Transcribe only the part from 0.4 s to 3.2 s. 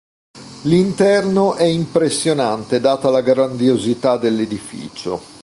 L'interno è impressionante data